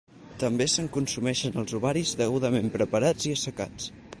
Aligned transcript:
També 0.43 0.65
se'n 0.75 0.87
consumeixen 0.95 1.59
els 1.63 1.75
ovaris 1.81 2.15
degudament 2.23 2.73
preparats 2.79 3.29
i 3.31 3.37
assecats. 3.39 3.93